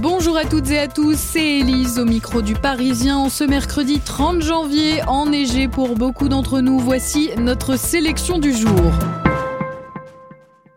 Bonjour 0.00 0.36
à 0.36 0.44
toutes 0.44 0.70
et 0.70 0.78
à 0.78 0.88
tous, 0.88 1.16
c'est 1.16 1.60
Élise 1.60 1.98
au 1.98 2.04
micro 2.04 2.42
du 2.42 2.54
Parisien. 2.54 3.28
Ce 3.30 3.44
mercredi 3.44 4.00
30 4.00 4.42
janvier, 4.42 5.02
enneigé 5.06 5.68
pour 5.68 5.94
beaucoup 5.94 6.28
d'entre 6.28 6.60
nous, 6.60 6.78
voici 6.78 7.30
notre 7.38 7.78
sélection 7.78 8.38
du 8.38 8.52
jour. 8.52 8.92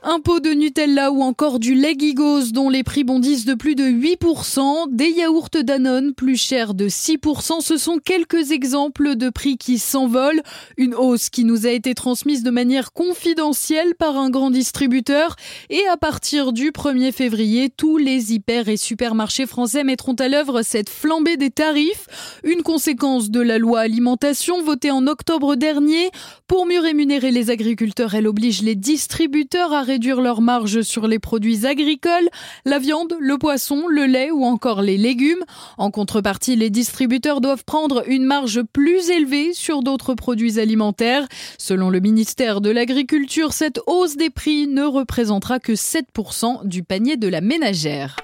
Un 0.02 0.21
pot 0.21 0.39
de 0.39 0.52
Nutella 0.52 1.12
ou 1.12 1.21
encore 1.21 1.59
du 1.59 1.76
lait 1.76 1.94
Gigos 1.99 2.53
dont 2.53 2.70
les 2.70 2.84
prix 2.84 3.03
bondissent 3.03 3.44
de 3.44 3.53
plus 3.53 3.76
de 3.76 3.84
8%, 3.84 4.95
des 4.95 5.09
yaourts 5.09 5.49
Danone 5.62 6.13
plus 6.13 6.38
chers 6.38 6.73
de 6.73 6.88
6%, 6.88 7.59
ce 7.59 7.75
sont 7.75 7.98
quelques 7.98 8.52
exemples 8.52 9.17
de 9.17 9.30
prix 9.30 9.58
qui 9.58 9.77
s'envolent, 9.77 10.41
une 10.77 10.95
hausse 10.95 11.30
qui 11.30 11.44
nous 11.44 11.67
a 11.67 11.72
été 11.72 11.95
transmise 11.95 12.44
de 12.44 12.49
manière 12.49 12.94
confidentielle 12.94 13.94
par 13.94 14.16
un 14.16 14.30
grand 14.30 14.52
distributeur. 14.52 15.35
Et 15.70 15.85
à 15.91 15.98
partir 15.98 16.53
du 16.53 16.72
1er 16.72 17.11
février, 17.11 17.70
tous 17.70 17.97
les 17.97 18.34
hyper 18.34 18.69
et 18.69 18.78
supermarchés 18.78 19.47
français 19.47 19.84
mettront 19.84 20.13
à 20.13 20.30
l'œuvre 20.30 20.61
cette 20.61 20.89
flambée 20.89 21.36
des 21.36 21.52
tarifs, 21.52 22.39
une 22.45 22.63
conséquence 22.63 23.31
de 23.31 23.41
la 23.41 23.58
loi 23.58 23.81
alimentation 23.81 24.63
votée 24.63 24.91
en 24.91 25.08
octobre 25.08 25.56
dernier. 25.56 26.09
Pour 26.47 26.66
mieux 26.66 26.80
rémunérer 26.80 27.31
les 27.31 27.50
agriculteurs, 27.50 28.16
elle 28.16 28.28
oblige 28.28 28.61
les 28.61 28.75
distributeurs 28.75 29.73
à 29.73 29.89
réduire 29.90 30.22
leurs 30.22 30.42
marges 30.42 30.82
sur 30.84 31.08
les 31.08 31.18
produits 31.18 31.66
agricoles, 31.66 32.30
la 32.64 32.78
viande, 32.78 33.16
le 33.20 33.40
poisson, 33.40 33.88
le 33.88 34.06
lait 34.06 34.30
ou 34.30 34.46
encore 34.46 34.84
les 34.84 34.98
légumes. 34.98 35.44
En 35.80 35.90
contrepartie, 35.90 36.56
les 36.56 36.70
distributeurs 36.70 37.42
doivent 37.42 37.64
prendre 37.64 38.04
une 38.08 38.23
marge 38.23 38.62
plus 38.72 39.09
élevée 39.09 39.54
sur 39.54 39.81
d'autres 39.81 40.14
produits 40.14 40.59
alimentaires. 40.59 41.28
Selon 41.58 41.90
le 41.90 42.00
ministère 42.02 42.62
de 42.62 42.70
l'Agriculture, 42.70 43.52
cette 43.52 43.80
hausse 43.88 44.16
des 44.16 44.30
prix 44.30 44.68
ne 44.68 44.84
représentera 44.84 45.59
que 45.59 45.73
7% 45.73 46.68
du 46.68 46.84
panier 46.84 47.18
de 47.18 47.28
la 47.28 47.42
ménagère. 47.42 48.16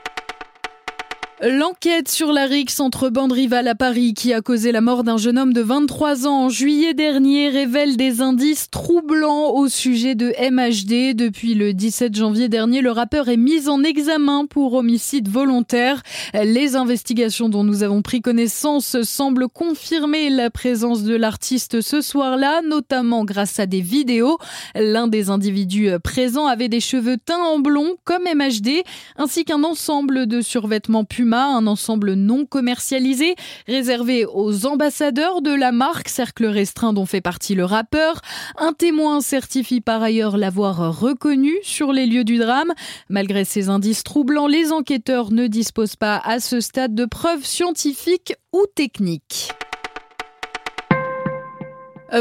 L'enquête 1.41 2.07
sur 2.07 2.31
la 2.31 2.45
rixe 2.45 2.79
entre 2.79 3.09
bandes 3.09 3.33
rivales 3.33 3.67
à 3.67 3.75
Paris 3.75 4.13
qui 4.13 4.31
a 4.31 4.39
causé 4.39 4.71
la 4.71 4.79
mort 4.79 5.03
d'un 5.03 5.17
jeune 5.17 5.37
homme 5.37 5.51
de 5.51 5.59
23 5.59 6.27
ans 6.27 6.45
en 6.45 6.49
juillet 6.49 6.93
dernier 6.93 7.49
révèle 7.49 7.97
des 7.97 8.21
indices 8.21 8.69
troublants 8.69 9.49
au 9.49 9.67
sujet 9.67 10.15
de 10.15 10.33
MHD. 10.39 11.13
Depuis 11.13 11.53
le 11.53 11.73
17 11.73 12.15
janvier 12.15 12.47
dernier, 12.47 12.79
le 12.79 12.91
rappeur 12.91 13.27
est 13.27 13.35
mis 13.35 13.67
en 13.67 13.83
examen 13.83 14.45
pour 14.45 14.75
homicide 14.75 15.27
volontaire. 15.27 16.03
Les 16.33 16.77
investigations 16.77 17.49
dont 17.49 17.65
nous 17.65 17.83
avons 17.83 18.01
pris 18.01 18.21
connaissance 18.21 19.01
semblent 19.01 19.49
confirmer 19.49 20.29
la 20.29 20.49
présence 20.49 21.03
de 21.03 21.15
l'artiste 21.15 21.81
ce 21.81 21.99
soir-là, 21.99 22.61
notamment 22.61 23.25
grâce 23.25 23.59
à 23.59 23.65
des 23.65 23.81
vidéos. 23.81 24.37
L'un 24.73 25.07
des 25.07 25.29
individus 25.29 25.89
présents 26.01 26.47
avait 26.47 26.69
des 26.69 26.79
cheveux 26.79 27.17
teints 27.17 27.43
en 27.43 27.59
blond 27.59 27.97
comme 28.05 28.23
MHD, 28.23 28.83
ainsi 29.17 29.43
qu'un 29.43 29.65
ensemble 29.65 30.27
de 30.27 30.39
survêtements 30.39 31.03
Un 31.33 31.67
ensemble 31.67 32.13
non 32.13 32.45
commercialisé 32.45 33.35
réservé 33.67 34.25
aux 34.25 34.65
ambassadeurs 34.65 35.41
de 35.41 35.51
la 35.51 35.71
marque, 35.71 36.09
cercle 36.09 36.45
restreint 36.45 36.93
dont 36.93 37.05
fait 37.05 37.21
partie 37.21 37.55
le 37.55 37.65
rappeur. 37.65 38.21
Un 38.57 38.73
témoin 38.73 39.21
certifie 39.21 39.81
par 39.81 40.01
ailleurs 40.01 40.37
l'avoir 40.37 40.99
reconnu 40.99 41.53
sur 41.63 41.93
les 41.93 42.05
lieux 42.05 42.23
du 42.23 42.37
drame. 42.37 42.73
Malgré 43.09 43.45
ces 43.45 43.69
indices 43.69 44.03
troublants, 44.03 44.47
les 44.47 44.71
enquêteurs 44.71 45.31
ne 45.31 45.47
disposent 45.47 45.95
pas 45.95 46.21
à 46.23 46.39
ce 46.39 46.59
stade 46.59 46.95
de 46.95 47.05
preuves 47.05 47.45
scientifiques 47.45 48.35
ou 48.53 48.65
techniques. 48.75 49.44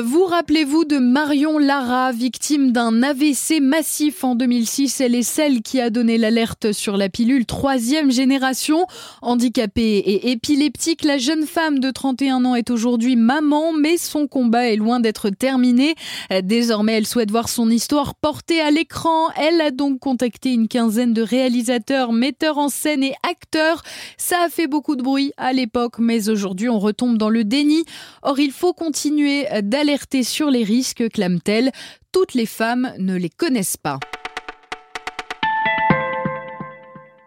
Vous 0.02 0.24
rappelez-vous 0.24 0.84
de 0.84 0.98
Marion 0.98 1.56
Lara, 1.56 2.10
victime 2.10 2.72
d'un 2.72 3.04
AVC 3.04 3.60
massif 3.60 4.24
en 4.24 4.34
2006 4.34 5.00
Elle 5.00 5.14
est 5.14 5.22
celle 5.22 5.62
qui 5.62 5.80
a 5.80 5.88
donné 5.88 6.18
l'alerte 6.18 6.72
sur 6.72 6.96
la 6.96 7.08
pilule 7.08 7.46
troisième 7.46 8.10
génération. 8.10 8.86
Handicapée 9.22 9.98
et 9.98 10.32
épileptique, 10.32 11.04
la 11.04 11.16
jeune 11.16 11.46
femme 11.46 11.78
de 11.78 11.92
31 11.92 12.44
ans 12.44 12.56
est 12.56 12.70
aujourd'hui 12.70 13.14
maman, 13.14 13.72
mais 13.72 13.96
son 13.96 14.26
combat 14.26 14.68
est 14.68 14.74
loin 14.74 14.98
d'être 14.98 15.30
terminé. 15.30 15.94
Désormais, 16.42 16.94
elle 16.94 17.06
souhaite 17.06 17.30
voir 17.30 17.48
son 17.48 17.70
histoire 17.70 18.16
portée 18.16 18.60
à 18.60 18.72
l'écran. 18.72 19.28
Elle 19.36 19.60
a 19.60 19.70
donc 19.70 20.00
contacté 20.00 20.52
une 20.52 20.66
quinzaine 20.66 21.12
de 21.12 21.22
réalisateurs, 21.22 22.12
metteurs 22.12 22.58
en 22.58 22.68
scène 22.68 23.04
et 23.04 23.14
acteurs. 23.22 23.84
Ça 24.16 24.38
a 24.44 24.48
fait 24.48 24.66
beaucoup 24.66 24.96
de 24.96 25.02
bruit 25.02 25.30
à 25.36 25.52
l'époque, 25.52 26.00
mais 26.00 26.28
aujourd'hui, 26.30 26.68
on 26.68 26.80
retombe 26.80 27.16
dans 27.16 27.30
le 27.30 27.44
déni. 27.44 27.84
Or, 28.22 28.40
il 28.40 28.50
faut 28.50 28.72
continuer 28.72 29.46
d'alerter 29.84 30.22
sur 30.22 30.50
les 30.50 30.64
risques, 30.64 31.10
clame-t-elle. 31.10 31.70
Toutes 32.10 32.32
les 32.32 32.46
femmes 32.46 32.92
ne 32.98 33.16
les 33.16 33.28
connaissent 33.28 33.76
pas. 33.76 33.98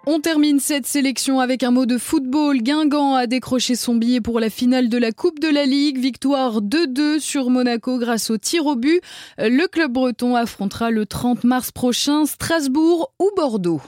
On 0.07 0.19
termine 0.21 0.59
cette 0.59 0.87
sélection 0.87 1.39
avec 1.39 1.61
un 1.63 1.69
mot 1.71 1.85
de 1.85 1.97
football. 1.97 2.61
Guingamp 2.61 3.13
a 3.13 3.27
décroché 3.27 3.75
son 3.75 3.95
billet 3.95 4.21
pour 4.21 4.39
la 4.39 4.49
finale 4.49 4.89
de 4.89 4.97
la 4.97 5.11
Coupe 5.11 5.39
de 5.39 5.49
la 5.49 5.65
Ligue. 5.65 5.99
Victoire 5.99 6.61
2-2 6.61 7.19
sur 7.19 7.49
Monaco 7.51 7.99
grâce 7.99 8.31
au 8.31 8.37
tir 8.37 8.65
au 8.65 8.75
but. 8.75 9.01
Le 9.37 9.67
club 9.67 9.91
breton 9.91 10.35
affrontera 10.35 10.89
le 10.89 11.05
30 11.05 11.43
mars 11.43 11.71
prochain 11.71 12.25
Strasbourg 12.25 13.11
ou 13.19 13.29
Bordeaux. 13.35 13.81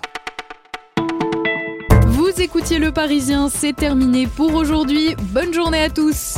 Vous 2.08 2.40
écoutiez 2.40 2.78
Le 2.78 2.92
Parisien, 2.92 3.50
c'est 3.50 3.74
terminé 3.74 4.28
pour 4.28 4.54
aujourd'hui. 4.54 5.16
Bonne 5.34 5.54
journée 5.54 5.82
à 5.82 5.90
tous. 5.90 6.36